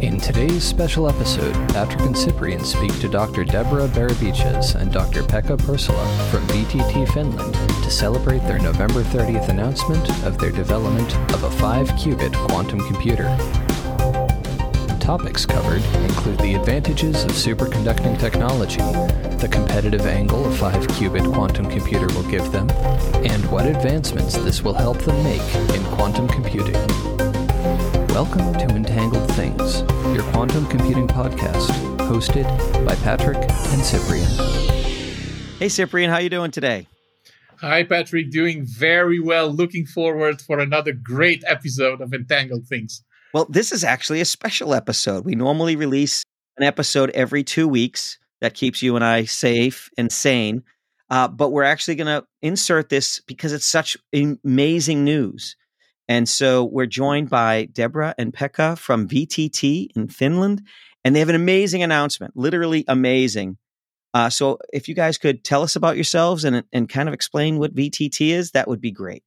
[0.00, 3.44] In today's special episode, Patrick and Cyprian speak to Dr.
[3.44, 5.22] Deborah Berebichez and Dr.
[5.22, 7.52] Pekka Pursula from VTT Finland
[7.84, 13.24] to celebrate their November 30th announcement of their development of a 5-qubit quantum computer.
[15.00, 18.80] Topics covered include the advantages of superconducting technology,
[19.36, 22.70] the competitive angle a 5-qubit quantum computer will give them,
[23.22, 27.09] and what advancements this will help them make in quantum computing.
[28.22, 29.80] Welcome to Entangled Things,
[30.14, 32.44] your quantum computing podcast, hosted
[32.84, 34.28] by Patrick and Cyprian.
[35.58, 36.86] Hey Cyprian, how you doing today?
[37.62, 39.50] Hi Patrick, doing very well.
[39.50, 43.02] Looking forward for another great episode of Entangled Things.
[43.32, 45.24] Well, this is actually a special episode.
[45.24, 46.22] We normally release
[46.58, 50.62] an episode every 2 weeks that keeps you and I safe and sane.
[51.08, 55.56] Uh, but we're actually going to insert this because it's such amazing news.
[56.10, 60.60] And so we're joined by Deborah and Pekka from VTT in Finland,
[61.04, 63.58] and they have an amazing announcement, literally amazing.
[64.12, 67.60] Uh, so if you guys could tell us about yourselves and, and kind of explain
[67.60, 69.22] what VTT is, that would be great.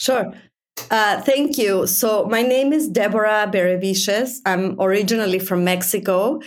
[0.00, 0.32] Sure.
[0.90, 1.86] Uh, thank you.
[1.86, 4.38] So my name is Deborah Berebichez.
[4.44, 6.40] I'm originally from Mexico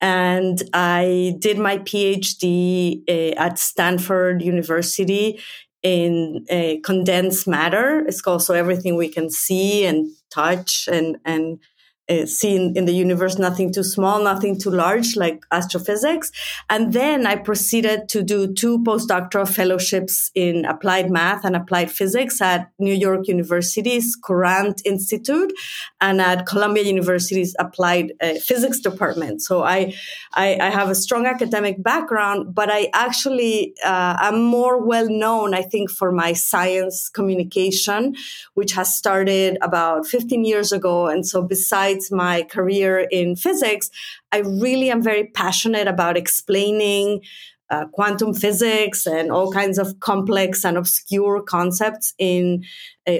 [0.00, 5.40] and I did my PhD uh, at Stanford University
[5.82, 8.04] in a condensed matter.
[8.06, 11.58] It's also everything we can see and touch and and
[12.08, 16.32] uh, seen in the universe nothing too small, nothing too large, like astrophysics.
[16.68, 22.40] And then I proceeded to do two postdoctoral fellowships in applied math and applied physics
[22.40, 25.52] at New York University's Courant Institute
[26.00, 29.40] and at Columbia University's Applied uh, Physics Department.
[29.40, 29.94] So I,
[30.34, 35.54] I, I, have a strong academic background, but I actually uh, am more well known,
[35.54, 38.16] I think, for my science communication,
[38.54, 41.06] which has started about 15 years ago.
[41.06, 43.90] And so besides besides my career in physics,
[44.32, 47.22] I really am very passionate about explaining
[47.70, 52.62] uh, quantum physics and all kinds of complex and obscure concepts in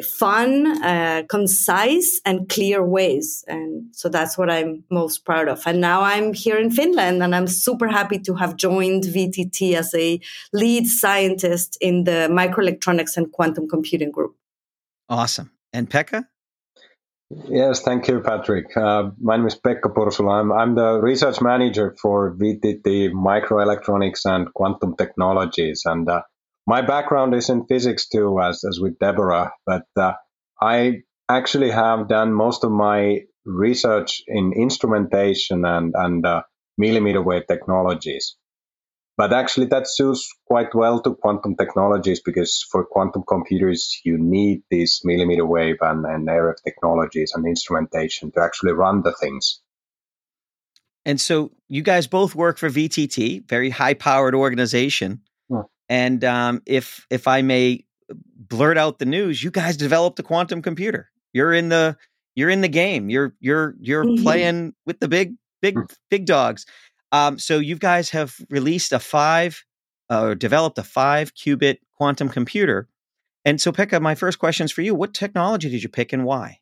[0.04, 3.44] fun, uh, concise, and clear ways.
[3.48, 5.62] And so that's what I'm most proud of.
[5.66, 9.94] And now I'm here in Finland, and I'm super happy to have joined VTT as
[9.94, 10.20] a
[10.52, 14.36] lead scientist in the microelectronics and quantum computing group.
[15.08, 15.50] Awesome.
[15.72, 16.26] And Pekka?
[17.32, 18.76] Yes, thank you, Patrick.
[18.76, 20.40] Uh, my name is Pekka Pursula.
[20.40, 25.82] I'm, I'm the research manager for VTT Microelectronics and Quantum Technologies.
[25.86, 26.22] And uh,
[26.66, 29.52] my background is in physics too, as, as with Deborah.
[29.66, 30.12] But uh,
[30.60, 36.42] I actually have done most of my research in instrumentation and, and uh,
[36.76, 38.36] millimeter wave technologies.
[39.16, 44.62] But actually, that suits quite well to quantum technologies because for quantum computers, you need
[44.70, 49.60] these millimeter wave and, and RF technologies and instrumentation to actually run the things.
[51.04, 55.20] And so you guys both work for VTT, very high powered organization.
[55.50, 55.62] Yeah.
[55.88, 57.84] And um, if if I may
[58.14, 61.10] blurt out the news, you guys developed a quantum computer.
[61.32, 61.96] You're in the
[62.34, 63.10] you're in the game.
[63.10, 64.22] You're you're you're mm-hmm.
[64.22, 65.94] playing with the big big mm.
[66.10, 66.66] big dogs.
[67.12, 69.64] Um, so you guys have released a five,
[70.10, 72.88] uh, or developed a five qubit quantum computer.
[73.44, 74.94] And so, Pekka, my first question is for you.
[74.94, 76.60] What technology did you pick and why?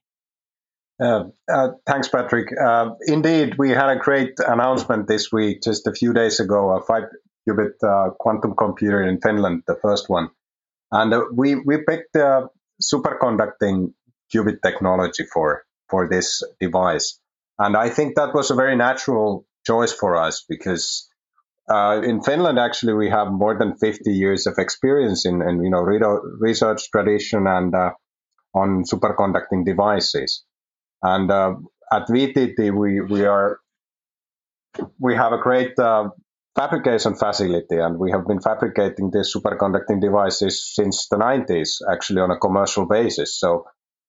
[1.01, 2.49] Uh, uh, thanks, Patrick.
[2.61, 6.83] Uh, indeed, we had a great announcement this week, just a few days ago, a
[6.83, 7.05] five
[7.49, 10.29] qubit uh, quantum computer in Finland, the first one.
[10.93, 12.49] And uh, we, we picked the
[12.83, 13.93] superconducting
[14.35, 17.19] qubit technology for, for this device.
[17.59, 21.09] And I think that was a very natural choice for us because
[21.71, 25.71] uh, in Finland, actually, we have more than 50 years of experience in, in you
[25.71, 25.83] know,
[26.41, 27.93] research tradition and uh,
[28.55, 30.45] on superconducting devices.
[31.03, 31.55] And uh,
[31.93, 33.61] at VTT, we, we are
[34.99, 36.11] we have a great uh,
[36.57, 42.31] fabrication facility, and we have been fabricating these superconducting devices since the 90s, actually on
[42.31, 43.39] a commercial basis.
[43.39, 43.65] So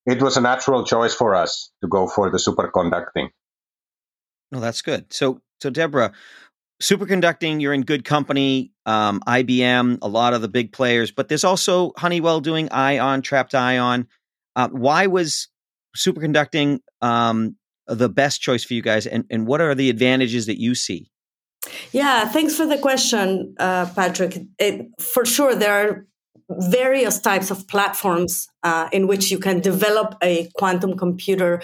[0.05, 3.29] it was a natural choice for us to go for the superconducting.
[4.51, 5.13] No, that's good.
[5.13, 6.11] So, so Deborah,
[6.81, 8.71] superconducting, you're in good company.
[8.85, 13.53] Um, IBM, a lot of the big players, but there's also Honeywell doing ion, trapped
[13.53, 14.07] ion.
[14.55, 15.47] Uh, why was
[15.95, 17.55] superconducting um,
[17.87, 21.11] the best choice for you guys, and, and what are the advantages that you see?
[21.91, 24.39] Yeah, thanks for the question, uh, Patrick.
[24.57, 26.05] It, for sure, there are
[26.59, 31.61] various types of platforms uh, in which you can develop a quantum computer.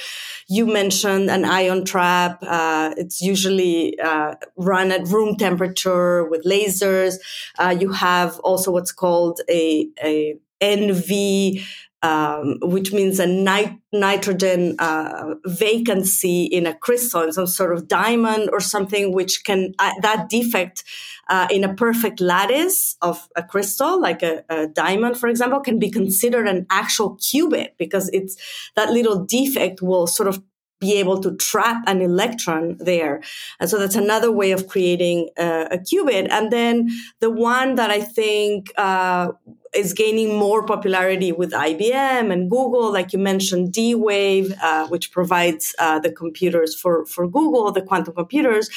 [0.48, 2.40] You mentioned an ion trap.
[2.42, 7.16] Uh, it's usually uh, run at room temperature with lasers.
[7.60, 11.64] Uh, you have also what's called a, a NV
[12.04, 17.88] um, which means a nit- nitrogen uh, vacancy in a crystal, in some sort of
[17.88, 20.84] diamond or something, which can, uh, that defect
[21.30, 25.80] uh, in a perfect lattice of a crystal, like a, a, diamond, for example, can
[25.80, 28.38] be considered an actual qubit because it's
[28.76, 30.42] that little defect will sort of
[30.80, 33.22] be able to trap an electron there.
[33.60, 36.28] And so that's another way of creating uh, a qubit.
[36.30, 36.90] And then
[37.20, 39.32] the one that I think uh,
[39.76, 45.12] is gaining more popularity with IBM and Google, like you mentioned, D Wave, uh, which
[45.12, 48.70] provides uh, the computers for, for Google, the quantum computers,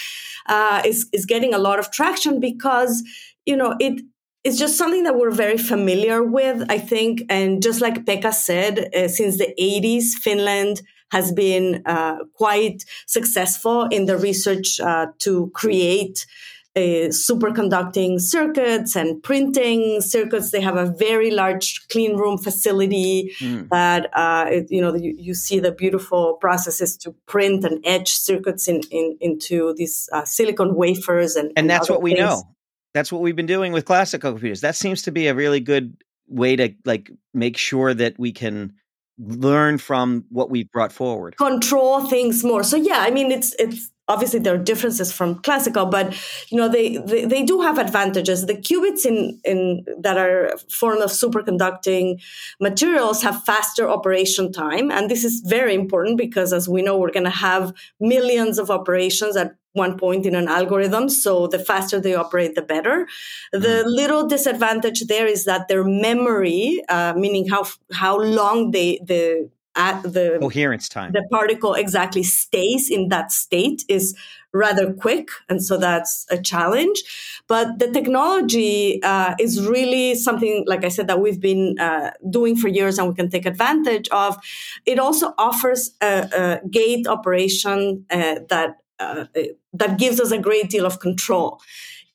[0.47, 3.03] uh, is, is getting a lot of traction because,
[3.45, 4.01] you know, it,
[4.43, 7.23] it's just something that we're very familiar with, I think.
[7.29, 10.81] And just like Pekka said, uh, since the 80s, Finland
[11.11, 16.27] has been uh, quite successful in the research uh, to create
[16.77, 20.53] uh, superconducting circuits and printing circuits.
[20.53, 23.69] They have a very large clean room facility mm.
[23.71, 28.13] that uh, it, you know you, you, see the beautiful processes to print and etch
[28.13, 32.21] circuits in, in into these uh, silicon wafers and and, and that's what we things.
[32.21, 32.43] know.
[32.95, 34.61] That's what we've been doing with classical computers.
[34.61, 35.97] That seems to be a really good
[36.29, 38.75] way to like make sure that we can
[39.21, 41.37] learn from what we've brought forward.
[41.37, 42.63] Control things more.
[42.63, 46.13] So yeah i mean it's it's obviously there are differences from classical but
[46.51, 48.47] you know they, they, they do have advantages.
[48.47, 52.21] The qubits in in that are form of superconducting
[52.61, 57.13] materials have faster operation time and this is very important because as we know we're
[57.13, 61.09] going to have millions of operations at one point in an algorithm.
[61.09, 63.07] So the faster they operate, the better.
[63.53, 63.85] The mm.
[63.87, 70.03] little disadvantage there is that their memory, uh, meaning how how long they the at
[70.03, 74.17] the coherence time the particle exactly stays in that state is
[74.53, 77.05] rather quick and so that's a challenge
[77.47, 82.57] but the technology uh, is really something like i said that we've been uh, doing
[82.57, 84.37] for years and we can take advantage of
[84.87, 89.25] it also offers a, a gate operation uh, that uh,
[89.73, 91.61] that gives us a great deal of control.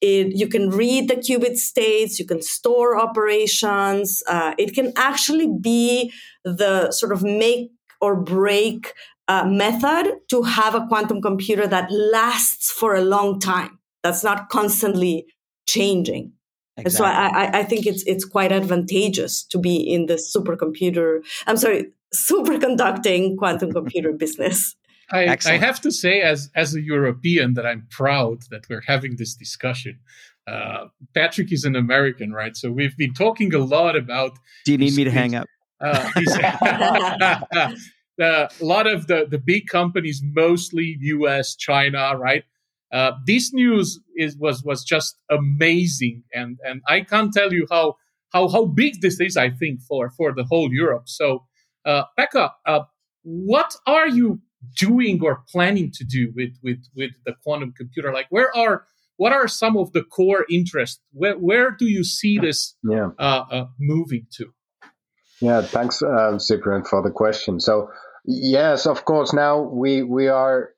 [0.01, 4.21] It, you can read the qubit states, you can store operations.
[4.27, 7.71] Uh, it can actually be the sort of make
[8.01, 8.93] or break
[9.27, 13.79] uh, method to have a quantum computer that lasts for a long time.
[14.03, 15.25] That's not constantly
[15.67, 16.33] changing.
[16.77, 16.83] Exactly.
[16.83, 21.21] And so I, I think it's it's quite advantageous to be in the supercomputer.
[21.47, 24.75] I'm sorry, superconducting quantum computer business.
[25.11, 29.17] I, I, have to say, as as a European, that I'm proud that we're having
[29.17, 29.99] this discussion.
[30.47, 32.55] Uh, Patrick is an American, right?
[32.55, 34.37] So we've been talking a lot about.
[34.65, 35.47] Do you need these, me to hang up?
[38.21, 42.45] Uh, a lot of the the big companies, mostly U.S., China, right?
[42.93, 47.97] Uh, this news is was was just amazing, and and I can't tell you how
[48.31, 49.35] how how big this is.
[49.35, 51.09] I think for for the whole Europe.
[51.09, 51.43] So,
[51.83, 52.81] uh, Pekka, uh,
[53.23, 54.39] what are you
[54.77, 58.13] doing or planning to do with with with the quantum computer?
[58.13, 58.85] Like where are
[59.17, 60.99] what are some of the core interests?
[61.11, 63.09] Where where do you see this yeah.
[63.17, 64.53] uh, uh, moving to?
[65.41, 67.59] Yeah thanks uh, cyprian for the question.
[67.59, 67.89] So
[68.25, 70.69] yes of course now we we are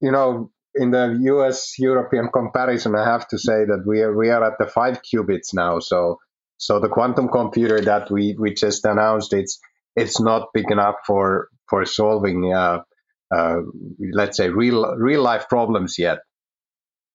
[0.00, 1.06] you know in the
[1.44, 5.00] us european comparison i have to say that we are we are at the five
[5.02, 5.78] qubits now.
[5.78, 6.18] So
[6.58, 9.58] so the quantum computer that we we just announced it's
[9.96, 12.80] it's not big enough for for solving uh,
[13.34, 13.60] uh,
[14.12, 16.18] let's say real real life problems yet.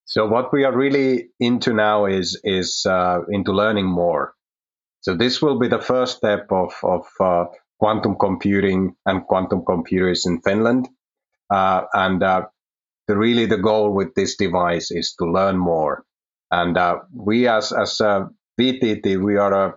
[0.04, 4.34] So what we are really into now is is uh, into learning more.
[5.00, 7.44] So this will be the first step of of uh,
[7.78, 10.88] quantum computing and quantum computers in Finland,
[11.50, 12.46] uh, and uh,
[13.08, 16.04] the, really the goal with this device is to learn more.
[16.50, 18.00] And uh, we as as
[18.58, 19.74] VTT we are a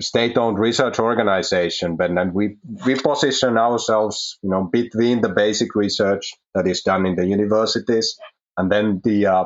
[0.00, 2.56] state-owned research organization, but then we
[2.86, 8.18] we position ourselves, you know, between the basic research that is done in the universities
[8.56, 9.44] and then the uh,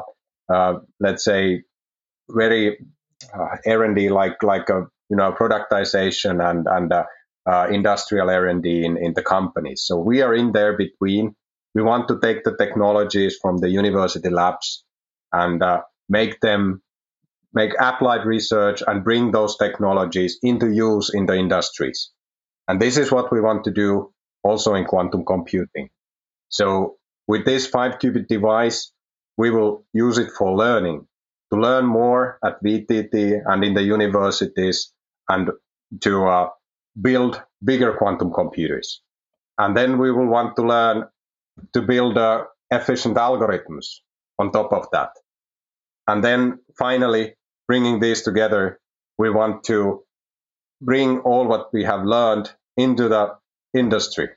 [0.48, 1.62] uh, let's say
[2.30, 2.78] very
[3.34, 7.04] uh, R&D like like a you know productization and and uh,
[7.46, 9.82] uh, industrial R&D in in the companies.
[9.84, 11.34] So we are in there between.
[11.74, 14.82] We want to take the technologies from the university labs
[15.30, 16.82] and uh, make them
[17.52, 22.10] make applied research and bring those technologies into use in the industries.
[22.68, 24.12] And this is what we want to do
[24.42, 25.88] also in quantum computing.
[26.48, 28.92] So with this five qubit device,
[29.36, 31.06] we will use it for learning,
[31.52, 34.92] to learn more at VTT and in the universities
[35.28, 35.50] and
[36.00, 36.48] to uh,
[37.00, 39.02] build bigger quantum computers.
[39.58, 41.04] And then we will want to learn
[41.72, 43.86] to build uh, efficient algorithms
[44.38, 45.10] on top of that.
[46.06, 47.34] And then finally,
[47.66, 48.78] bringing these together,
[49.18, 50.04] we want to
[50.80, 53.36] bring all what we have learned into the
[53.74, 54.28] industry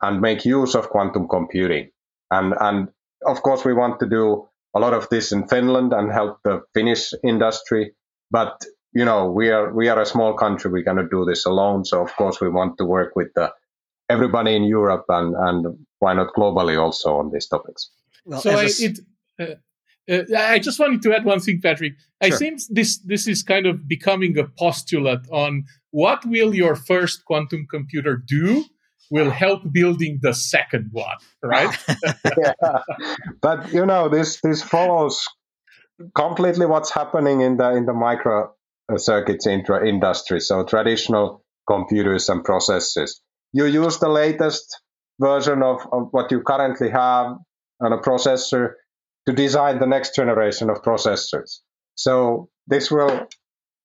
[0.00, 1.90] and make use of quantum computing.
[2.30, 2.88] And, and
[3.26, 6.62] of course, we want to do a lot of this in Finland and help the
[6.74, 7.94] Finnish industry.
[8.30, 10.70] But you know, we are we are a small country.
[10.70, 11.84] We cannot do this alone.
[11.84, 13.52] So of course, we want to work with the,
[14.08, 17.90] everybody in Europe and and why not globally also on these topics.
[18.24, 18.98] Well, so I, it,
[19.38, 19.54] uh,
[20.10, 21.94] uh, I just wanted to add one thing, Patrick.
[22.22, 22.34] Sure.
[22.34, 27.24] I think this this is kind of becoming a postulate on what will your first
[27.24, 28.64] quantum computer do
[29.10, 31.76] will help building the second one, right?
[32.38, 32.78] yeah.
[33.40, 35.24] But you know, this this follows
[36.14, 38.52] completely what's happening in the in the micro
[38.92, 40.40] uh, circuits intra industry.
[40.40, 43.20] So traditional computers and processes.
[43.52, 44.80] You use the latest
[45.20, 47.36] version of, of what you currently have
[47.80, 48.74] on a processor
[49.26, 51.60] to design the next generation of processors.
[51.94, 53.26] So this will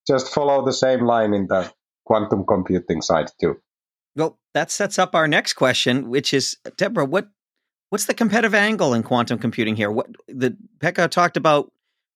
[0.08, 1.72] just follow the same line in the
[2.06, 3.56] quantum computing side too.
[4.16, 7.30] Well, that sets up our next question, which is Deborah, what
[7.90, 9.92] what's the competitive angle in quantum computing here?
[9.92, 11.72] What the Pekka talked about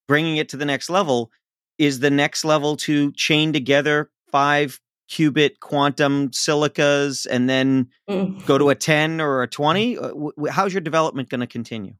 [0.08, 1.32] bringing it to the next level
[1.77, 4.79] is the next level to chain together five
[5.10, 8.46] qubit quantum silicas and then mm.
[8.46, 10.12] go to a 10 or a 20 uh,
[10.50, 11.94] how's your development going to continue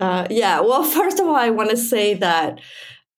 [0.00, 2.60] uh, yeah well first of all i want to say that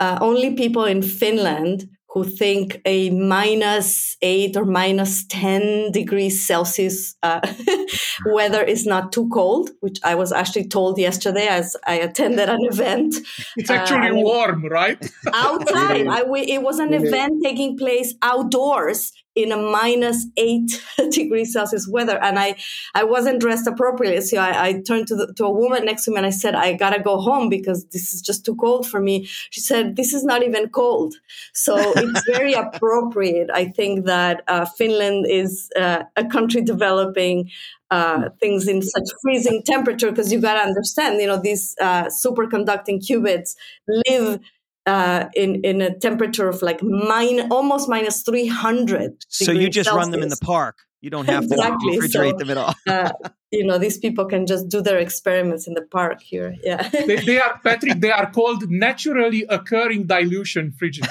[0.01, 7.17] uh, only people in finland who think a minus eight or minus 10 degrees Celsius
[7.23, 7.41] uh,
[8.27, 12.59] weather is not too cold, which I was actually told yesterday as I attended an
[12.71, 13.15] event.
[13.57, 14.99] It's actually uh, warm, right?
[15.33, 16.07] outside.
[16.07, 21.89] I, we, it was an event taking place outdoors in a minus eight degrees Celsius
[21.89, 22.23] weather.
[22.23, 22.57] And I,
[22.95, 24.21] I wasn't dressed appropriately.
[24.21, 26.55] So I, I turned to, the, to a woman next to me and I said,
[26.55, 29.25] I gotta go home because this is just too cold for me.
[29.51, 31.15] She said, this is not even cold.
[31.55, 33.51] So it's very appropriate.
[33.53, 37.51] I think that uh, Finland is uh, a country developing
[37.91, 42.05] uh, things in such freezing temperature because you got to understand, you know, these uh,
[42.05, 43.55] superconducting qubits
[43.87, 44.41] live
[44.87, 49.95] uh, in in a temperature of like mine almost minus 300 so you just Celsius.
[49.95, 51.99] run them in the park you don't have to exactly.
[51.99, 53.13] refrigerate so, them at all uh,
[53.53, 57.17] you know these people can just do their experiments in the park here yeah they,
[57.17, 61.07] they are patrick they are called naturally occurring dilution fridges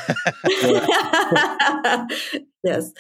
[2.63, 2.91] yes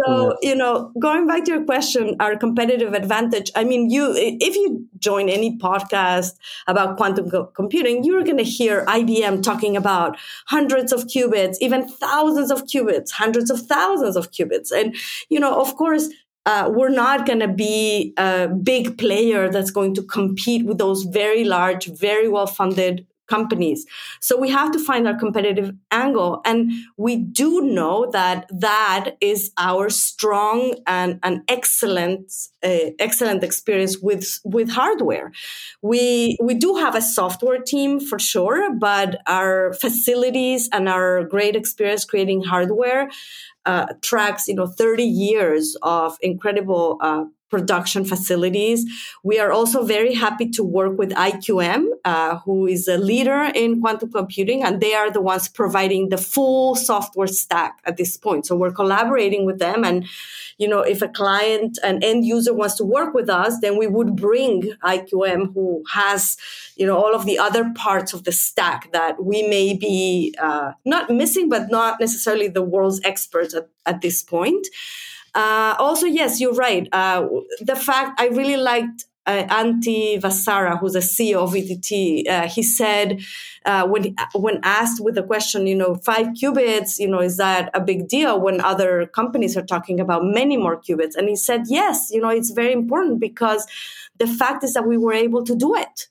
[0.00, 4.56] so you know going back to your question our competitive advantage i mean you if
[4.56, 6.32] you join any podcast
[6.66, 10.16] about quantum co- computing you're going to hear ibm talking about
[10.48, 14.70] hundreds of qubits even thousands of qubits hundreds of thousands of qubits.
[14.72, 14.94] And
[15.28, 16.08] you know of course
[16.46, 21.02] uh, we're not going to be a big player that's going to compete with those
[21.02, 23.86] very large, very well funded companies.
[24.20, 26.40] So we have to find our competitive angle.
[26.44, 33.98] And we do know that that is our strong and an excellent, uh, excellent experience
[33.98, 35.32] with, with hardware.
[35.82, 41.56] We, we do have a software team for sure, but our facilities and our great
[41.56, 43.08] experience creating hardware
[43.66, 48.84] uh, tracks, you know, 30 years of incredible uh, production facilities.
[49.22, 53.80] We are also very happy to work with IQM, uh, who is a leader in
[53.80, 58.46] quantum computing, and they are the ones providing the full software stack at this point.
[58.46, 59.84] So we're collaborating with them.
[59.84, 60.06] And,
[60.58, 63.86] you know, if a client, an end user wants to work with us, then we
[63.86, 66.36] would bring IQM, who has,
[66.76, 70.72] you know, all of the other parts of the stack that we may be uh,
[70.84, 74.66] not missing, but not necessarily the world's experts at, at this point.
[75.36, 76.88] Uh, also, yes, you're right.
[76.92, 77.28] Uh,
[77.60, 82.62] the fact I really liked uh, Antti Vasara, who's a CEO of VTT, uh, he
[82.62, 83.20] said
[83.66, 87.70] uh, when when asked with the question, you know, five qubits, you know, is that
[87.74, 91.16] a big deal when other companies are talking about many more qubits?
[91.16, 93.66] And he said, yes, you know, it's very important because
[94.18, 96.08] the fact is that we were able to do it.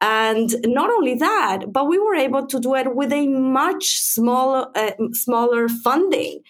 [0.00, 4.66] And not only that, but we were able to do it with a much smaller,
[4.76, 6.40] uh, smaller funding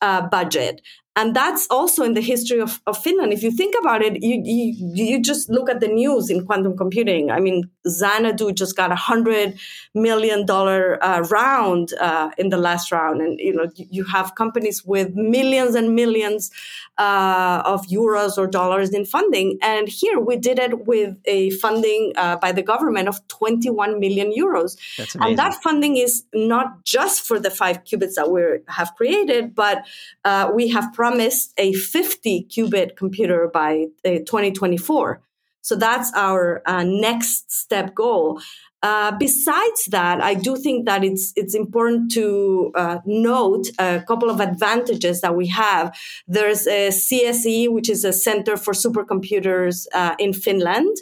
[0.00, 0.80] uh, budget
[1.16, 3.32] and that's also in the history of, of Finland.
[3.32, 6.76] If you think about it, you, you, you just look at the news in quantum
[6.76, 7.30] computing.
[7.30, 9.58] I mean, Xanadu just got a hundred
[9.94, 14.84] million dollar uh, round uh, in the last round, and you know you have companies
[14.84, 16.50] with millions and millions
[16.98, 19.58] uh, of euros or dollars in funding.
[19.62, 24.32] And here we did it with a funding uh, by the government of 21 million
[24.32, 24.76] euros.
[25.20, 29.84] And that funding is not just for the five qubits that we have created, but
[30.24, 35.22] uh, we have promised a 50 qubit computer by uh, 2024.
[35.60, 38.40] So that's our uh, next step goal.
[38.82, 44.28] Uh, besides that, I do think that it's it's important to uh, note a couple
[44.28, 45.96] of advantages that we have.
[46.28, 50.94] There's a CSC, which is a Center for Supercomputers uh, in Finland,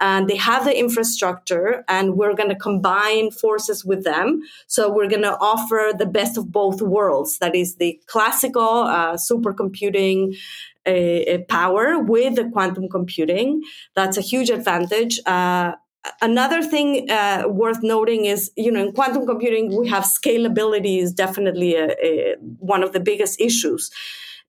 [0.00, 4.42] and they have the infrastructure, and we're going to combine forces with them.
[4.66, 7.38] So we're going to offer the best of both worlds.
[7.38, 10.36] That is the classical uh, supercomputing
[10.84, 13.62] a, a power with the quantum computing.
[13.94, 15.20] That's a huge advantage.
[15.26, 15.74] Uh,
[16.20, 21.12] another thing uh, worth noting is, you know, in quantum computing, we have scalability is
[21.12, 23.90] definitely a, a, one of the biggest issues.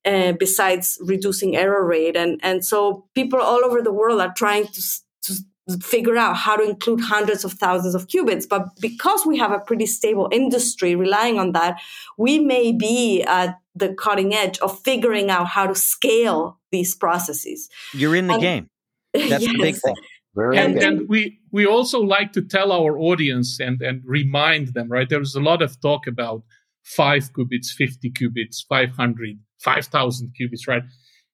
[0.03, 4.65] Uh, besides reducing error rate, and and so people all over the world are trying
[4.65, 4.81] to,
[5.21, 5.33] to
[5.79, 8.49] figure out how to include hundreds of thousands of qubits.
[8.49, 11.79] But because we have a pretty stable industry relying on that,
[12.17, 17.69] we may be at the cutting edge of figuring out how to scale these processes.
[17.93, 18.69] You're in the and, game.
[19.13, 19.51] That's yes.
[19.51, 19.95] the big thing.
[20.35, 25.09] And, and we we also like to tell our audience and and remind them right?
[25.09, 26.43] There's a lot of talk about
[26.83, 30.83] 5 qubits 50 qubits 500 5000 qubits right?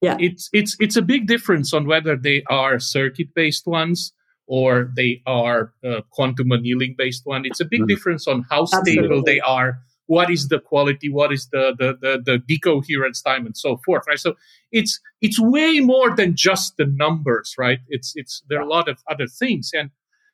[0.01, 0.17] Yeah.
[0.19, 4.13] It's it's it's a big difference on whether they are circuit based ones
[4.47, 7.45] or they are uh, quantum annealing based one.
[7.45, 7.87] It's a big mm-hmm.
[7.87, 9.33] difference on how stable Absolutely.
[9.33, 13.55] they are what is the quality what is the, the the the decoherence time and
[13.55, 14.19] so forth right?
[14.19, 14.33] So
[14.71, 17.79] it's it's way more than just the numbers right?
[17.87, 19.71] It's it's there are a lot of other things.
[19.73, 19.91] And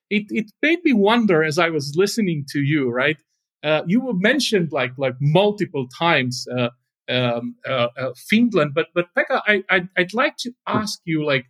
[0.09, 3.17] it it made me wonder as i was listening to you right?
[3.63, 6.69] Uh, you were mentioned like like multiple times uh,
[7.09, 11.45] um, uh, uh Finland, but but Pekka, I, I I'd like to ask you like,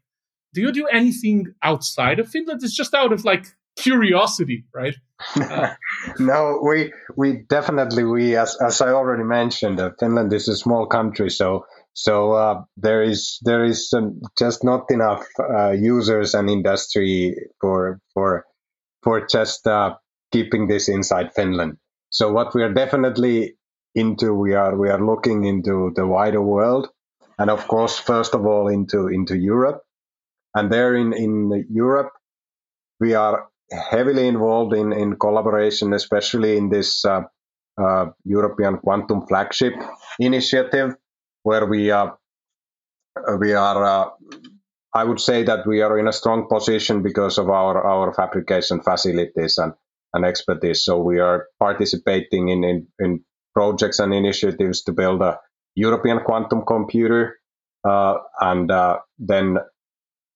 [0.54, 2.62] do you do anything outside of Finland?
[2.64, 4.96] It's just out of like curiosity, right?
[5.36, 5.74] Uh,
[6.20, 10.86] no, we we definitely we as as I already mentioned, uh, Finland is a small
[10.86, 16.50] country, so so uh, there is there is um, just not enough uh, users and
[16.50, 18.46] industry for for
[19.04, 19.96] for just uh,
[20.32, 21.78] keeping this inside Finland.
[22.10, 23.56] So what we are definitely
[23.96, 26.90] into, we are we are looking into the wider world,
[27.38, 29.82] and of course, first of all, into into Europe,
[30.56, 32.12] and there in in Europe,
[33.00, 37.22] we are heavily involved in, in collaboration, especially in this uh,
[37.82, 39.74] uh, European Quantum Flagship
[40.20, 40.96] Initiative,
[41.44, 42.18] where we are,
[43.18, 43.84] uh, we are.
[43.84, 44.10] Uh,
[44.96, 48.82] I would say that we are in a strong position because of our our fabrication
[48.82, 49.74] facilities and,
[50.14, 50.86] and expertise.
[50.86, 55.40] So we are participating in, in, in projects and initiatives to build a
[55.76, 57.40] European quantum computer,
[57.84, 59.58] uh, and uh, then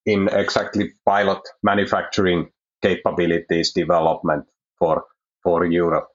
[0.08, 2.50] in exactly pilot manufacturing
[2.82, 4.46] capabilities development
[4.80, 5.06] for
[5.44, 6.08] for Europe.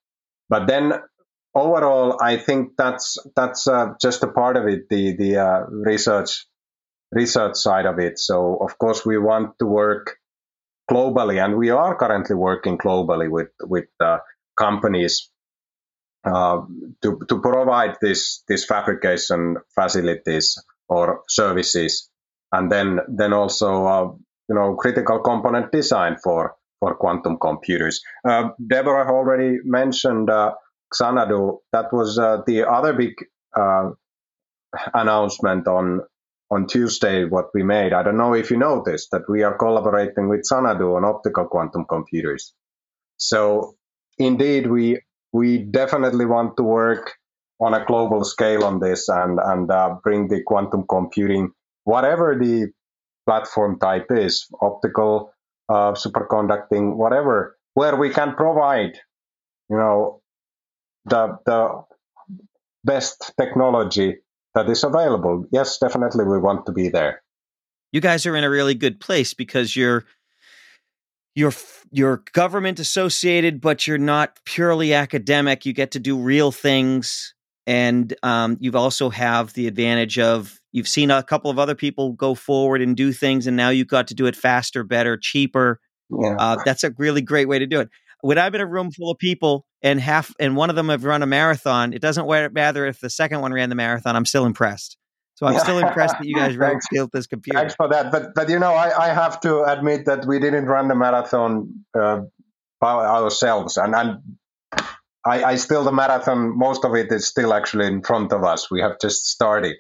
[0.48, 0.92] But then
[1.54, 6.46] overall, I think that's that's uh, just a part of it, the the uh, research
[7.10, 8.18] research side of it.
[8.18, 10.18] So of course we want to work
[10.90, 14.18] globally, and we are currently working globally with with uh,
[14.56, 15.30] companies
[16.24, 16.62] uh,
[17.02, 22.10] to to provide this this fabrication facilities or services,
[22.50, 24.12] and then then also uh,
[24.48, 28.00] you know critical component design for for quantum computers.
[28.28, 30.52] Uh, Deborah already mentioned uh,
[30.94, 31.58] Xanadu.
[31.72, 33.14] That was uh, the other big
[33.56, 33.90] uh,
[34.94, 36.00] announcement on
[36.50, 37.24] on Tuesday.
[37.24, 37.92] What we made.
[37.92, 41.84] I don't know if you noticed that we are collaborating with Xanadu on optical quantum
[41.88, 42.52] computers.
[43.16, 43.76] So
[44.18, 45.00] indeed, we
[45.32, 47.14] we definitely want to work
[47.60, 51.52] on a global scale on this and and uh, bring the quantum computing,
[51.84, 52.72] whatever the
[53.26, 55.32] platform type is, optical,
[55.68, 58.98] uh, superconducting, whatever, where we can provide,
[59.70, 60.20] you know,
[61.04, 61.82] the the
[62.84, 64.18] best technology
[64.54, 65.46] that is available.
[65.50, 67.22] Yes, definitely, we want to be there.
[67.92, 70.04] You guys are in a really good place because you're
[71.34, 71.52] you're
[71.90, 75.66] you're government associated, but you're not purely academic.
[75.66, 77.34] You get to do real things,
[77.66, 82.12] and um, you also have the advantage of you've seen a couple of other people
[82.12, 85.80] go forward and do things, and now you've got to do it faster, better, cheaper.
[86.10, 86.36] Yeah.
[86.38, 87.88] Uh, that's a really great way to do it.
[88.20, 91.04] When I'm in a room full of people and half and one of them have
[91.04, 94.14] run a marathon, it doesn't matter if the second one ran the marathon.
[94.14, 94.96] I'm still impressed.
[95.34, 96.56] So I'm still impressed that you guys
[96.92, 97.58] built this computer.
[97.58, 98.12] Thanks for that.
[98.12, 101.84] But but you know, I, I have to admit that we didn't run the marathon
[101.98, 102.20] uh,
[102.80, 104.18] by ourselves, and and
[105.24, 106.56] I, I still the marathon.
[106.56, 108.70] Most of it is still actually in front of us.
[108.70, 109.76] We have just started,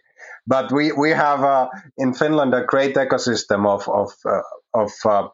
[0.46, 4.42] but we we have uh, in Finland a great ecosystem of of uh,
[4.74, 5.28] of uh,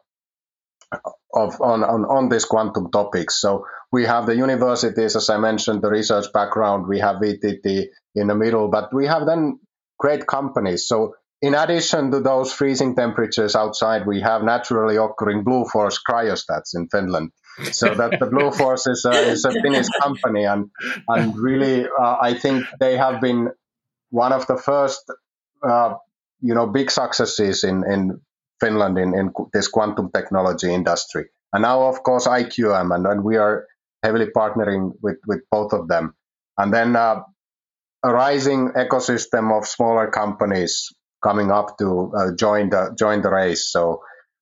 [1.33, 3.39] of on, on on this quantum topics.
[3.41, 6.87] So we have the universities, as I mentioned, the research background.
[6.87, 9.59] We have VTT in the middle, but we have then
[9.97, 10.87] great companies.
[10.87, 16.87] So in addition to those freezing temperatures outside, we have naturally occurring Bluefors cryostats in
[16.89, 17.31] Finland.
[17.71, 20.69] So that the Bluefors is a, is a Finnish company, and
[21.07, 23.49] and really, uh, I think they have been
[24.09, 25.03] one of the first,
[25.63, 25.95] uh,
[26.41, 28.21] you know, big successes in in
[28.59, 31.25] Finland in, in this quantum technology industry.
[31.53, 33.65] And now, of course, IQM, and, and we are
[34.03, 36.15] heavily partnering with with both of them.
[36.57, 37.23] And then uh,
[38.03, 40.89] a rising ecosystem of smaller companies
[41.23, 43.71] coming up to uh, join the join the race.
[43.71, 44.01] So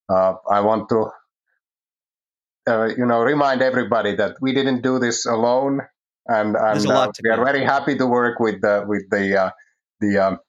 [0.10, 1.10] uh, I want to
[2.70, 5.82] uh, you know remind everybody that we didn't do this alone,
[6.28, 9.52] and, and uh, we are very happy to work with the with the uh,
[10.00, 10.40] the um,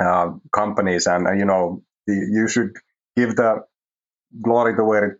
[0.00, 2.72] uh, companies, and you know the, you should
[3.16, 3.64] give the
[4.42, 5.18] glory to where it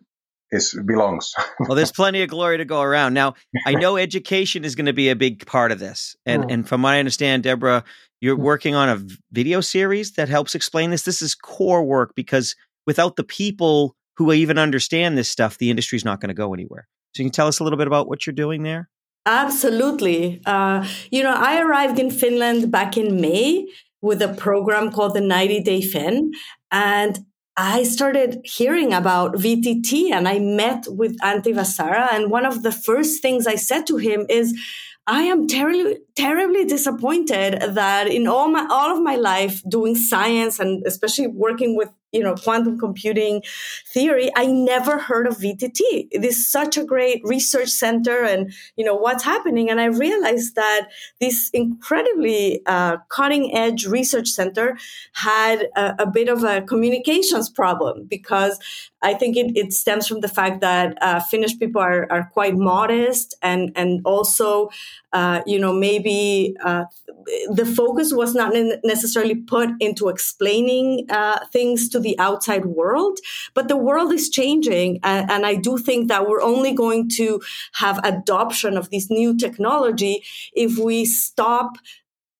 [0.51, 1.33] is belongs.
[1.59, 3.13] well, there's plenty of glory to go around.
[3.13, 6.53] Now, I know education is going to be a big part of this, and mm.
[6.53, 7.83] and from what I understand, Deborah,
[8.21, 8.41] you're mm.
[8.41, 9.01] working on a
[9.31, 11.03] video series that helps explain this.
[11.03, 12.55] This is core work because
[12.87, 16.53] without the people who even understand this stuff, the industry is not going to go
[16.53, 16.87] anywhere.
[17.13, 18.89] So, you can tell us a little bit about what you're doing there.
[19.25, 20.41] Absolutely.
[20.45, 23.67] Uh, you know, I arrived in Finland back in May
[24.01, 26.31] with a program called the 90 Day Finn.
[26.71, 27.19] And
[27.57, 32.07] I started hearing about VTT and I met with Antti Vasara.
[32.13, 34.57] And one of the first things I said to him is,
[35.05, 40.59] I am terribly, terribly disappointed that in all my, all of my life doing science
[40.59, 43.41] and especially working with you know quantum computing
[43.93, 48.85] theory i never heard of vtt it is such a great research center and you
[48.85, 49.69] know what's happening.
[49.69, 50.87] And i realized that
[51.19, 54.77] this incredibly uh, cutting edge research center
[55.13, 58.59] had a, a, bit of a communications problem because
[59.01, 62.55] i think it, it stems from the fact that uh, finnish people are, are quite
[62.55, 64.69] modest and and also
[65.13, 66.85] uh, you know maybe uh,
[67.51, 73.19] the focus was not necessarily put into explaining uh, things to the outside world,
[73.53, 74.99] but the world is changing.
[75.03, 77.41] And, and I do think that we're only going to
[77.73, 81.77] have adoption of this new technology if we stop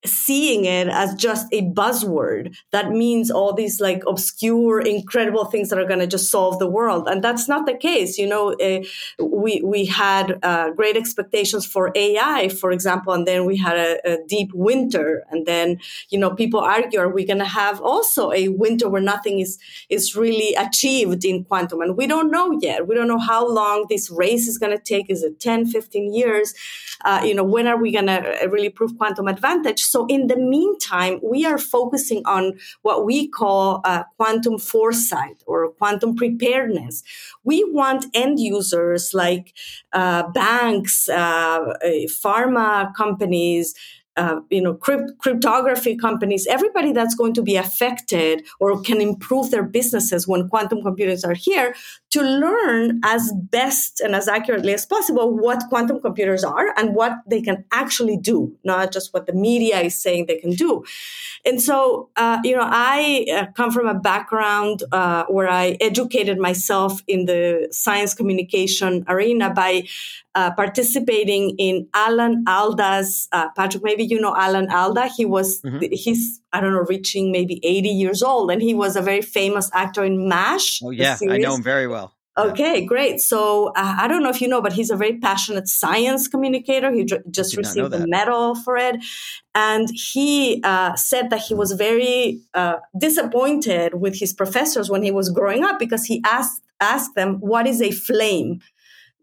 [0.06, 2.56] seeing it as just a buzzword.
[2.72, 6.70] That means all these like obscure incredible things that are going to just solve the
[6.70, 7.10] world.
[7.10, 8.82] And that's not the case you know uh,
[9.22, 14.14] we we had uh, great expectations for ai for example and then we had a,
[14.14, 15.24] a, deep winter.
[15.32, 19.02] And then you know people argue are we going to have also a winter where
[19.02, 19.60] nothing is
[19.90, 21.82] is really achieved in quantum?
[21.82, 22.88] And we don't know yet.
[22.88, 25.10] We don't know how long this race is going to take.
[25.10, 26.54] Is it 10 15 years?
[27.04, 30.38] Uh, you know when are we going to really prove quantum advantage so in the
[30.38, 37.04] meantime, we are focusing on what we call uh, quantum foresight or quantum preparedness.
[37.44, 39.54] We want end users like
[39.94, 41.74] uh, banks, uh,
[42.24, 43.74] pharma companies,
[44.18, 49.52] uh, you know, crypt- cryptography companies, everybody that's going to be affected or can improve
[49.52, 51.74] their businesses when quantum computers are here
[52.10, 57.14] to learn as best and as accurately as possible what quantum computers are and what
[57.28, 60.84] they can actually do, not just what the media is saying they can do.
[61.46, 66.38] And so, uh, you know, I uh, come from a background uh, where I educated
[66.40, 69.88] myself in the science communication arena by
[70.40, 73.28] uh, participating in Alan Alda's.
[73.34, 75.08] Uh, Patrick, maybe you know Alan Alda.
[75.18, 75.80] He was mm-hmm.
[75.92, 79.70] he's I don't know reaching maybe eighty years old, and he was a very famous
[79.74, 80.80] actor in MASH.
[80.82, 82.14] Oh yeah, I know him very well.
[82.38, 83.20] Okay, great.
[83.20, 86.90] So uh, I don't know if you know, but he's a very passionate science communicator.
[86.90, 88.96] He j- just received a medal for it.
[89.54, 95.12] And he uh, said that he was very uh, disappointed with his professors when he
[95.12, 98.62] was growing up because he asked, asked them, What is a flame?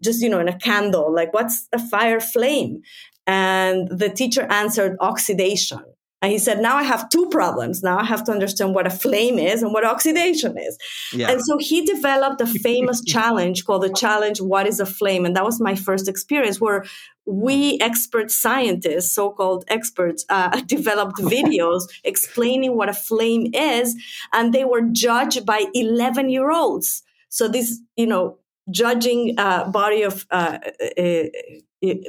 [0.06, 2.82] Just, you know, in a candle, like, what's a fire flame?
[3.26, 5.84] And the teacher answered, Oxidation.
[6.22, 7.82] And he said, now I have two problems.
[7.82, 10.78] Now I have to understand what a flame is and what oxidation is.
[11.12, 11.30] Yeah.
[11.30, 15.26] And so he developed a famous challenge called the challenge, What is a Flame?
[15.26, 16.84] And that was my first experience where
[17.26, 23.94] we expert scientists, so called experts, uh, developed videos explaining what a flame is.
[24.32, 27.02] And they were judged by 11 year olds.
[27.28, 28.38] So this, you know,
[28.70, 30.58] judging uh, body of uh,
[30.98, 31.22] uh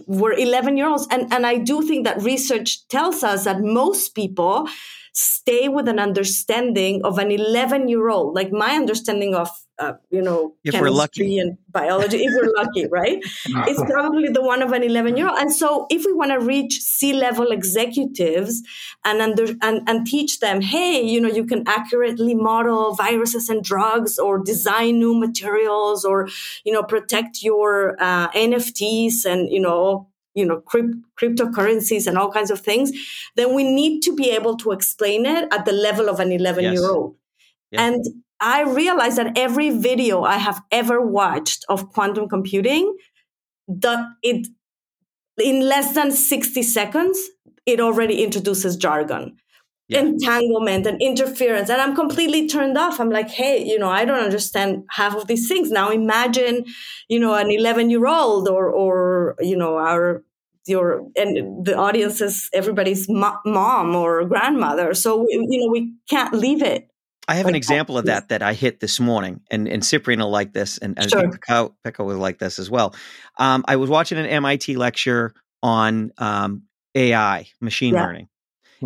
[0.08, 1.08] were 11 year olds.
[1.12, 4.68] And, and I do think that research tells us that most people
[5.14, 8.36] stay with an understanding of an 11 year old.
[8.36, 13.20] Like my understanding of, uh, you know, if chemistry and biology, if we're lucky, right?
[13.46, 15.38] It's probably the one of an 11 year old.
[15.38, 18.64] And so if we want to reach C level executives
[19.06, 23.64] and, under, and, and teach them, hey, you know, you can accurately model viruses and
[23.64, 26.28] drugs or design new materials or,
[26.64, 32.32] you know, protect your uh, NFTs and, you know, you know crypt- cryptocurrencies and all
[32.32, 32.92] kinds of things
[33.36, 36.64] then we need to be able to explain it at the level of an 11
[36.64, 37.16] year old
[37.72, 38.06] and
[38.40, 42.96] I realized that every video I have ever watched of quantum computing,
[43.68, 44.48] the, it
[45.38, 47.20] in less than 60 seconds,
[47.66, 49.38] it already introduces jargon.
[49.90, 50.02] Yeah.
[50.02, 54.20] entanglement and interference and i'm completely turned off i'm like hey you know i don't
[54.24, 56.66] understand half of these things now imagine
[57.08, 60.24] you know an 11 year old or or you know our
[60.66, 66.34] your and the audience is everybody's mo- mom or grandmother so you know we can't
[66.34, 66.90] leave it
[67.28, 70.30] I have an example of that that I hit this morning, and and Cyprian will
[70.30, 71.24] like this, and, and sure.
[71.24, 72.96] Pekka, Pekka will like this as well.
[73.38, 76.64] Um, I was watching an MIT lecture on um,
[76.96, 78.06] AI, machine yeah.
[78.06, 78.30] learning,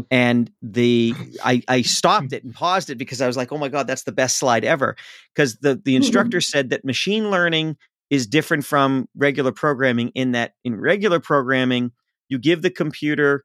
[0.10, 3.69] and the I, I stopped it and paused it because I was like, oh my
[3.69, 4.95] god, that's the best slide ever.
[5.36, 7.77] Because the the instructor said that machine learning
[8.10, 11.91] is different from regular programming in that in regular programming
[12.27, 13.43] you give the computer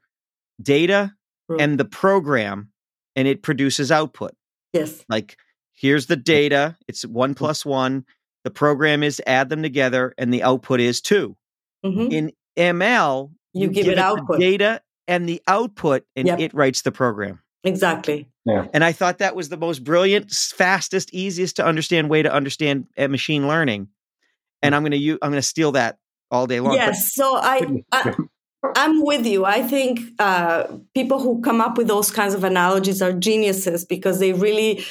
[0.62, 1.12] data
[1.58, 2.70] and the program,
[3.14, 4.32] and it produces output
[4.80, 5.04] Yes.
[5.08, 5.36] Like
[5.72, 6.76] here's the data.
[6.88, 7.36] It's one mm.
[7.36, 8.04] plus one.
[8.44, 11.36] The program is add them together, and the output is 2
[11.84, 12.12] mm-hmm.
[12.12, 16.38] In ML, you, you give, give, it, output data and the output, and yep.
[16.38, 17.40] it writes the program.
[17.64, 18.28] Exactly.
[18.44, 18.66] Yeah.
[18.72, 22.86] And I thought that was the most brilliant, fastest, easiest to understand way to understand
[22.96, 23.88] uh, machine learning.
[24.62, 25.98] And I'm going to I'm going to steal that
[26.30, 26.74] all day long.
[26.74, 27.12] Yes.
[27.16, 28.14] But- so I, I
[28.74, 29.44] I'm with you.
[29.44, 30.64] I think uh,
[30.94, 34.84] people who come up with those kinds of analogies are geniuses because they really,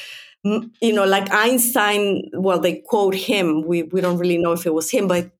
[0.44, 2.30] you know, like Einstein.
[2.34, 3.66] Well, they quote him.
[3.66, 5.32] We we don't really know if it was him, but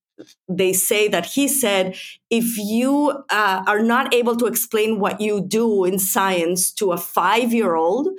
[0.48, 1.96] they say that he said,
[2.30, 6.98] if you uh, are not able to explain what you do in science to a
[6.98, 8.10] five year old,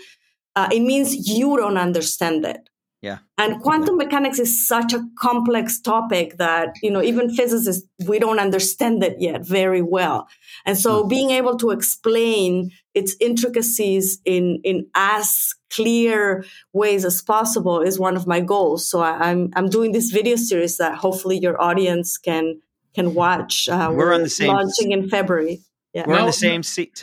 [0.54, 2.68] uh, it means you don't understand it.
[3.06, 3.18] Yeah.
[3.38, 4.04] And quantum yeah.
[4.04, 9.16] mechanics is such a complex topic that, you know, even physicists, we don't understand it
[9.20, 10.26] yet very well.
[10.64, 11.08] And so mm-hmm.
[11.08, 18.16] being able to explain its intricacies in, in as clear ways as possible is one
[18.16, 18.90] of my goals.
[18.90, 22.60] So I, am I'm, I'm doing this video series that hopefully your audience can
[22.94, 23.68] can watch.
[23.68, 25.60] Uh, we're, we're on the same launching in February.
[25.92, 26.04] Yeah.
[26.06, 27.02] We're no, on the same seat.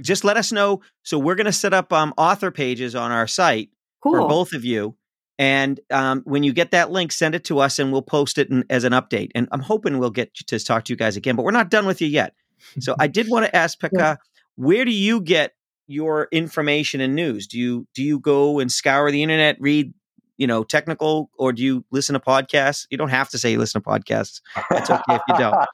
[0.00, 0.80] just let us know.
[1.02, 4.12] So we're going to set up um, author pages on our site cool.
[4.12, 4.96] for both of you.
[5.38, 8.50] And um, when you get that link, send it to us and we'll post it
[8.50, 9.30] in, as an update.
[9.34, 11.86] And I'm hoping we'll get to talk to you guys again, but we're not done
[11.86, 12.34] with you yet.
[12.80, 14.16] So I did want to ask Pekka, yeah.
[14.56, 15.52] where do you get
[15.86, 17.46] your information and news?
[17.46, 19.94] Do you do you go and scour the internet, read
[20.36, 22.86] you know technical, or do you listen to podcasts?
[22.90, 24.40] You don't have to say you listen to podcasts.
[24.70, 25.66] That's okay if you don't.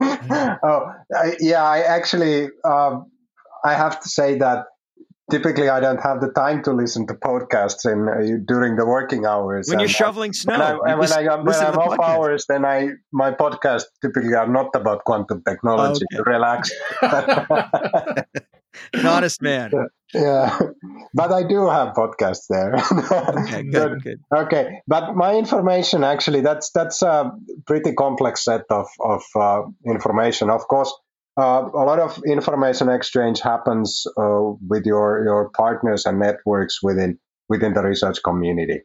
[0.62, 0.92] oh
[1.40, 3.10] yeah, I actually um,
[3.64, 4.66] I have to say that
[5.30, 9.24] typically I don't have the time to listen to podcasts in uh, during the working
[9.26, 9.68] hours.
[9.68, 12.08] When you're shoveling snow, when, I, when, I, when I'm off podcast.
[12.08, 16.04] hours, then I my podcasts typically are not about quantum technology.
[16.14, 16.30] Okay.
[16.30, 16.70] Relax.
[18.92, 19.70] An honest man.
[20.12, 20.58] Yeah,
[21.14, 22.74] but I do have podcasts there.
[22.74, 24.18] okay, good, good.
[24.34, 27.30] Okay, but my information actually that's that's a
[27.64, 30.50] pretty complex set of of uh, information.
[30.50, 30.92] Of course,
[31.36, 37.18] uh, a lot of information exchange happens uh, with your your partners and networks within
[37.48, 38.82] within the research community.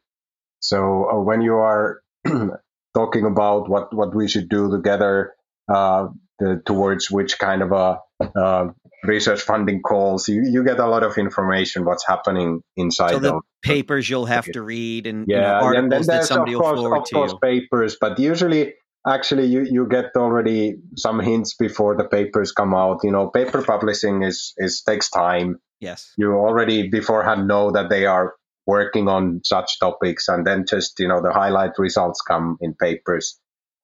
[0.59, 2.01] So uh, when you are
[2.95, 5.33] talking about what what we should do together
[5.71, 6.07] uh,
[6.39, 7.99] the, towards which kind of a
[8.39, 8.67] uh,
[9.03, 13.39] research funding calls, you, you get a lot of information what's happening inside so the
[13.61, 16.61] papers you'll have to read and yeah, you know, articles and then that somebody of
[16.61, 17.39] course, will forward of course you.
[17.39, 18.73] papers, but usually
[19.07, 22.99] actually you, you get already some hints before the papers come out.
[23.03, 25.59] You know paper publishing is is takes time.
[25.79, 26.13] Yes.
[26.17, 31.07] You already beforehand know that they are working on such topics and then just you
[31.07, 33.39] know the highlight results come in papers.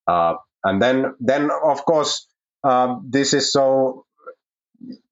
[0.07, 2.27] Uh, and then then of course
[2.63, 4.05] uh, this is so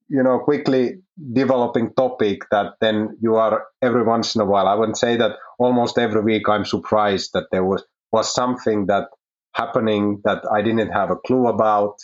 [0.08, 0.98] you know quickly
[1.32, 5.36] developing topic that then you are every once in a while i would say that
[5.58, 9.08] almost every week i'm surprised that there was was something that
[9.52, 11.96] happening that I didn't have a clue about,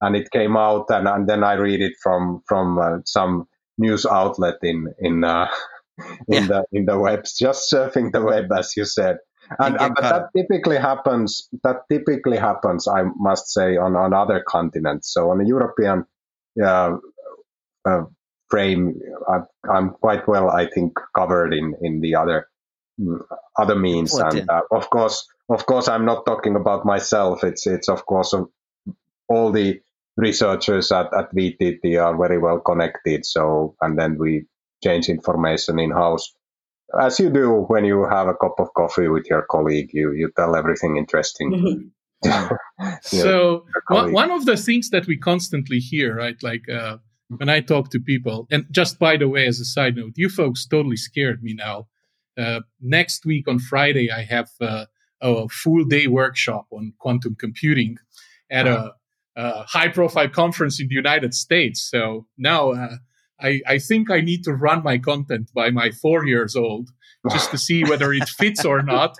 [0.00, 3.46] and it came out, and, and then I read it from from uh, some
[3.78, 5.48] news outlet in in uh,
[6.28, 6.46] in yeah.
[6.46, 9.18] the in the web, just surfing the web, as you said.
[9.58, 11.48] And, uh, but that typically happens.
[11.64, 15.12] That typically happens, I must say, on on other continents.
[15.12, 16.04] So on a European
[16.62, 16.96] uh,
[17.84, 18.04] uh,
[18.48, 19.40] frame, I,
[19.76, 22.48] am quite well, I think, covered in in the other
[23.00, 23.20] mm,
[23.58, 24.14] other means.
[24.18, 27.44] and uh, of course, of course, I'm not talking about myself.
[27.44, 28.34] It's it's of course
[29.28, 29.80] all the
[30.16, 33.24] researchers at, at VTT are very well connected.
[33.26, 34.46] So and then we
[34.82, 36.34] change information in house
[37.00, 39.90] as you do when you have a cup of coffee with your colleague.
[39.92, 41.52] You you tell everything interesting.
[41.52, 42.54] Mm-hmm.
[43.02, 46.36] so one, one of the things that we constantly hear, right?
[46.42, 46.98] Like uh,
[47.36, 50.28] when I talk to people, and just by the way, as a side note, you
[50.28, 51.88] folks totally scared me now
[52.36, 54.86] uh, next week on Friday, I have uh,
[55.22, 57.96] a full day workshop on quantum computing
[58.50, 58.92] at a,
[59.36, 61.80] a high profile conference in the United States.
[61.80, 62.96] So now uh,
[63.40, 66.90] I, I think I need to run my content by my four years old
[67.30, 69.16] just to see whether it fits or not.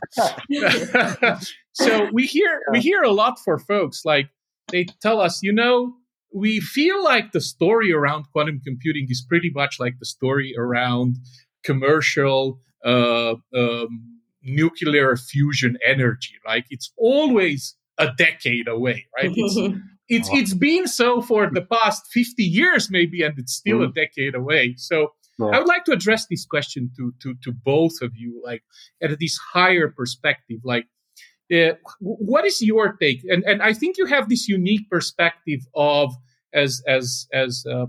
[1.73, 4.29] so we hear we hear a lot for folks like
[4.71, 5.95] they tell us, you know,
[6.35, 11.17] we feel like the story around quantum computing is pretty much like the story around
[11.62, 14.12] commercial uh, um,
[14.44, 16.35] nuclear fusion energy.
[16.46, 19.33] Like it's always a decade away, right?
[19.35, 19.76] It's
[20.09, 20.37] it's oh.
[20.37, 23.88] it's been so for the past 50 years maybe and it's still mm.
[23.88, 25.46] a decade away so yeah.
[25.46, 28.62] i would like to address this question to to to both of you like
[29.02, 30.87] at this higher perspective like
[31.55, 36.14] uh, what is your take and and i think you have this unique perspective of
[36.52, 37.87] as as as uh,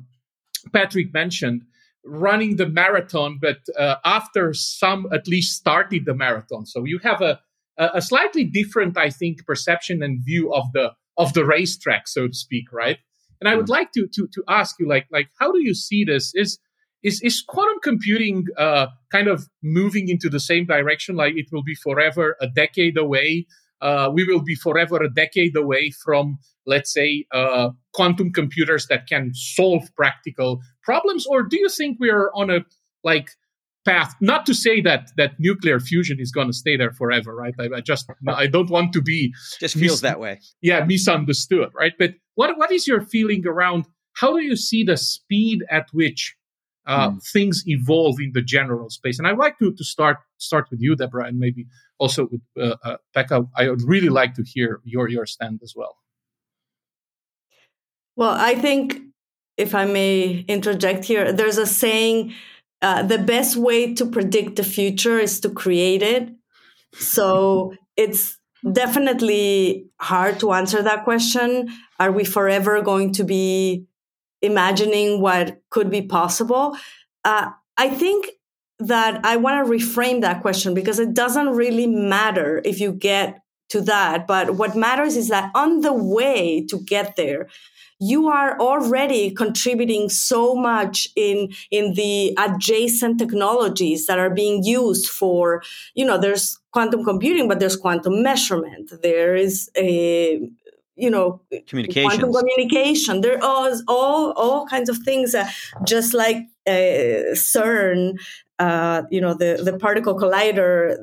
[0.71, 1.61] patrick mentioned
[2.05, 7.21] running the marathon but uh, after some at least started the marathon so you have
[7.21, 7.39] a
[7.77, 12.33] a slightly different i think perception and view of the of the racetrack, so to
[12.33, 12.97] speak, right?
[13.39, 13.69] And I would mm.
[13.69, 16.33] like to to to ask you, like, like how do you see this?
[16.33, 16.59] Is
[17.03, 21.15] is is quantum computing uh, kind of moving into the same direction?
[21.15, 23.47] Like it will be forever a decade away.
[23.83, 29.05] Uh, we will be forever a decade away from, let's say, uh, quantum computers that
[29.07, 31.25] can solve practical problems.
[31.27, 32.61] Or do you think we are on a
[33.03, 33.29] like
[33.85, 37.53] path not to say that that nuclear fusion is going to stay there forever right
[37.59, 41.69] I, I, just i don't want to be just feels mis- that way yeah misunderstood
[41.75, 45.87] right but what what is your feeling around how do you see the speed at
[45.91, 46.35] which
[46.85, 47.31] uh, mm.
[47.31, 50.95] things evolve in the general space and i'd like to to start start with you
[50.95, 51.65] deborah and maybe
[52.03, 55.73] also with uh, uh, pekka i would really like to hear your your stand as
[55.79, 55.93] well
[58.21, 58.97] well i think
[59.65, 62.33] if i may interject here there's a saying
[62.83, 66.29] uh, the best way to predict the future is to create it.
[66.95, 68.37] So it's
[68.69, 71.69] definitely hard to answer that question.
[71.97, 73.85] Are we forever going to be
[74.41, 76.75] imagining what could be possible?
[77.23, 78.31] Uh, I think
[78.79, 83.39] that I want to reframe that question because it doesn't really matter if you get
[83.69, 84.27] to that.
[84.27, 87.47] But what matters is that on the way to get there,
[87.99, 95.07] you are already contributing so much in in the adjacent technologies that are being used
[95.07, 100.49] for you know there's quantum computing but there's quantum measurement there is a
[100.95, 103.21] you know communication quantum communication.
[103.21, 105.49] There are all all kinds of things uh,
[105.85, 108.19] just like uh, cern
[108.59, 110.97] uh, you know the the particle collider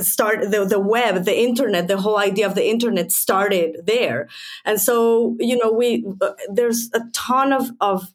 [0.00, 4.28] start the, the web the internet the whole idea of the internet started there.
[4.64, 8.12] And so you know we uh, there's a ton of of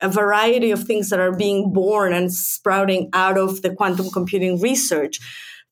[0.00, 4.60] a variety of things that are being born and sprouting out of the quantum computing
[4.60, 5.20] research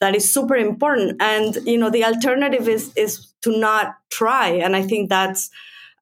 [0.01, 1.21] that is super important.
[1.21, 5.51] And you know the alternative is is to not try and i think that's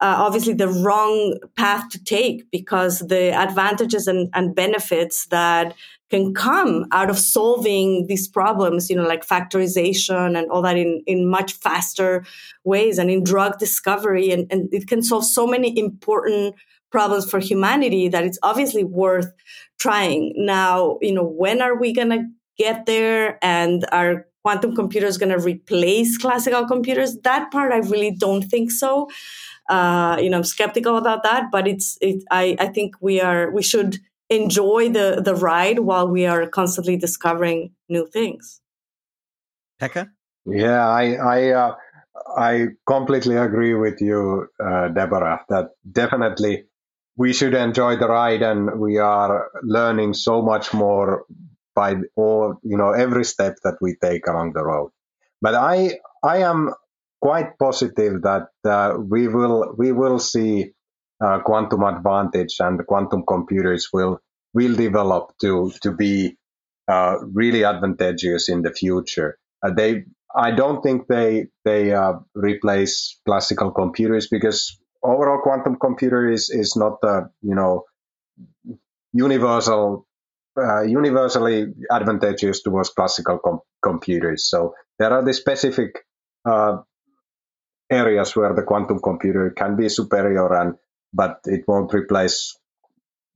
[0.00, 5.74] uh, obviously the wrong path to take because the advantages and, and benefits that
[6.10, 11.02] can come out of solving these problems, you know, like factorization and all that in,
[11.06, 12.24] in much faster
[12.64, 14.30] ways and in drug discovery.
[14.30, 16.54] And, and it can solve so many important
[16.92, 19.32] problems for humanity that it's obviously worth
[19.78, 20.32] trying.
[20.36, 22.24] Now, you know, when are we going to
[22.56, 23.38] get there?
[23.42, 27.16] And are quantum computers going to replace classical computers?
[27.30, 29.08] That part, I really don't think so.
[29.68, 33.50] Uh, you know, I'm skeptical about that, but it's, it, I, I think we are,
[33.50, 38.60] we should enjoy the the ride while we are constantly discovering new things.
[39.80, 40.10] Pekka?
[40.44, 41.74] Yeah, I I uh,
[42.36, 45.44] I completely agree with you, uh, Deborah.
[45.48, 46.64] That definitely
[47.16, 51.24] we should enjoy the ride, and we are learning so much more
[51.76, 54.90] by all you know every step that we take along the road.
[55.42, 56.74] But I I am
[57.22, 60.72] quite positive that uh, we will we will see
[61.24, 64.20] uh, quantum advantage and quantum computers will
[64.54, 66.38] will develop to to be
[66.88, 69.38] uh, really advantageous in the future.
[69.64, 70.04] Uh, they,
[70.36, 76.76] I don't think they they uh, replace classical computers because overall quantum computer is is
[76.76, 77.84] not the you know
[79.12, 80.05] universal
[80.56, 84.48] uh, universally advantageous towards classical com- computers.
[84.48, 86.04] So there are the specific
[86.44, 86.78] uh,
[87.90, 90.74] areas where the quantum computer can be superior and
[91.12, 92.56] but it won't replace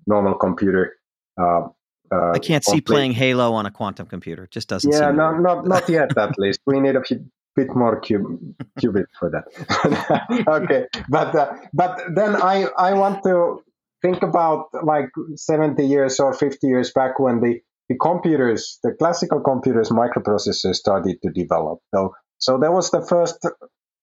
[0.07, 0.95] normal computer.
[1.41, 1.69] Uh,
[2.13, 4.45] uh, I can't see playing Halo on a quantum computer.
[4.45, 4.91] It just doesn't.
[4.91, 6.17] Yeah, no, not not yet.
[6.19, 10.45] At least we need a few, bit more qubit for that.
[10.49, 13.63] okay, but uh, but then I I want to
[14.03, 19.41] think about like 70 years or 50 years back when the the computers, the classical
[19.41, 21.81] computers, microprocessors started to develop.
[21.93, 23.45] So, so there was the first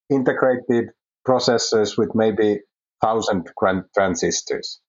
[0.10, 0.90] integrated
[1.26, 2.60] processors with maybe
[3.02, 3.50] thousand
[3.96, 4.82] transistors,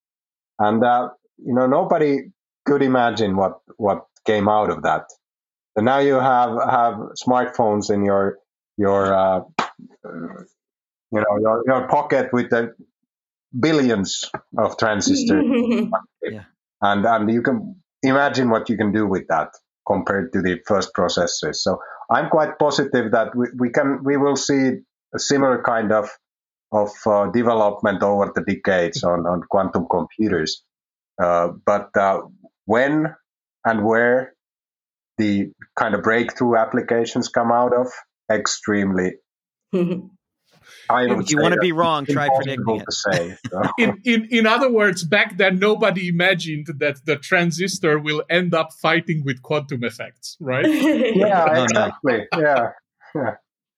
[0.58, 2.22] and uh, you know nobody
[2.66, 5.04] could imagine what what came out of that.
[5.76, 6.94] And now you have have
[7.24, 8.38] smartphones in your
[8.76, 9.40] your uh,
[10.04, 12.74] you know your, your pocket with the
[13.58, 15.44] billions of transistors,
[16.22, 16.44] yeah.
[16.80, 19.50] and and you can imagine what you can do with that
[19.86, 21.56] compared to the first processors.
[21.56, 21.78] So
[22.10, 24.72] I'm quite positive that we, we can we will see
[25.14, 26.10] a similar kind of
[26.72, 30.62] of uh, development over the decades on, on quantum computers.
[31.20, 32.20] Uh, but uh,
[32.66, 33.14] when
[33.64, 34.34] and where
[35.16, 37.88] the kind of breakthrough applications come out of,
[38.30, 39.14] extremely
[40.90, 42.92] if you want to be wrong, try predicting it.
[42.92, 43.62] Say, so.
[43.78, 48.72] in, in, in other words, back then nobody imagined that the transistor will end up
[48.72, 50.66] fighting with quantum effects, right?
[50.68, 52.26] yeah, exactly.
[52.36, 52.70] Yeah.
[53.14, 53.34] yeah.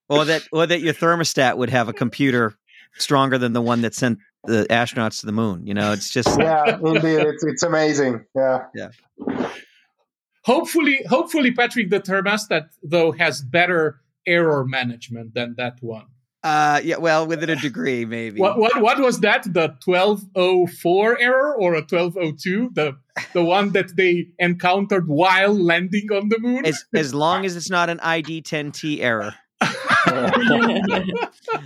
[0.08, 2.54] Or that or that your thermostat would have a computer
[2.94, 5.66] stronger than the one that sent the astronauts to the moon.
[5.66, 7.04] You know, it's just Yeah, indeed.
[7.04, 8.24] It's it's amazing.
[8.34, 8.64] Yeah.
[8.74, 8.88] Yeah.
[10.44, 16.06] Hopefully, hopefully, Patrick, the thermostat though has better error management than that one.
[16.42, 18.40] Uh, yeah, well, within a degree, maybe.
[18.40, 19.42] What what what was that?
[19.44, 22.70] The twelve oh four error or a twelve oh two?
[22.72, 22.96] The
[23.34, 26.64] the one that they encountered while landing on the moon.
[26.64, 29.34] As as long as it's not an ID ten T error.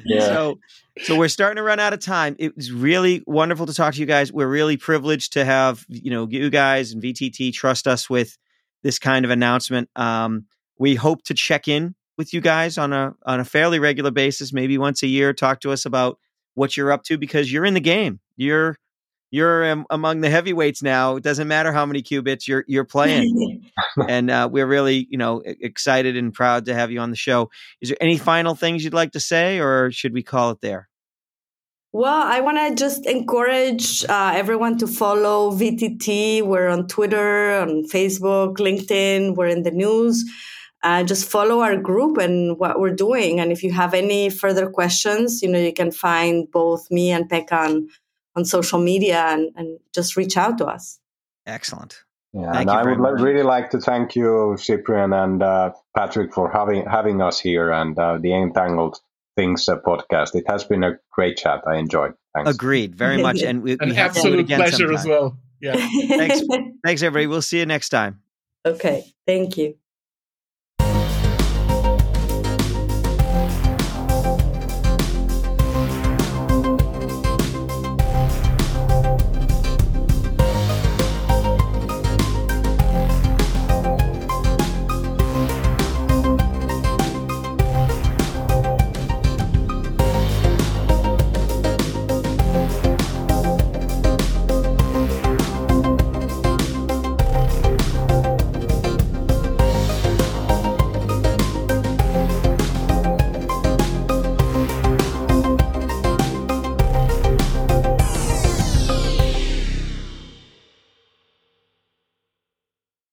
[0.04, 0.26] yeah.
[0.26, 0.58] So
[1.02, 2.34] so we're starting to run out of time.
[2.40, 4.32] It was really wonderful to talk to you guys.
[4.32, 8.36] We're really privileged to have you know you guys and VTT trust us with
[8.82, 9.88] this kind of announcement.
[9.94, 10.46] Um,
[10.78, 14.52] we hope to check in with you guys on a on a fairly regular basis,
[14.52, 15.32] maybe once a year.
[15.32, 16.18] Talk to us about
[16.54, 18.20] what you're up to because you're in the game.
[18.36, 18.76] You're
[19.30, 21.16] you're um, among the heavyweights now.
[21.16, 23.68] It doesn't matter how many qubits you're you're playing,
[24.08, 27.50] and uh, we're really you know excited and proud to have you on the show.
[27.80, 30.88] Is there any final things you'd like to say, or should we call it there?
[31.92, 36.42] Well, I want to just encourage uh, everyone to follow VTT.
[36.42, 39.36] We're on Twitter, on Facebook, LinkedIn.
[39.36, 40.24] We're in the news
[40.84, 43.40] uh, just follow our group and what we're doing.
[43.40, 47.28] And if you have any further questions, you know, you can find both me and
[47.28, 47.88] Pekka on,
[48.36, 51.00] on social media and, and just reach out to us.
[51.46, 52.04] Excellent.
[52.34, 53.20] Yeah, thank and I would much.
[53.20, 57.96] really like to thank you, Cyprian and uh, Patrick, for having having us here and
[57.96, 58.98] uh, the Entangled
[59.36, 60.34] Things uh, podcast.
[60.34, 61.62] It has been a great chat.
[61.64, 62.14] I enjoyed.
[62.34, 62.50] Thanks.
[62.50, 64.96] Agreed, very much, and we, an we absolute pleasure sometime.
[64.96, 65.38] as well.
[65.60, 65.76] Yeah.
[65.76, 66.42] thanks,
[66.84, 67.28] thanks, everybody.
[67.28, 68.20] We'll see you next time.
[68.66, 69.76] Okay, thank you.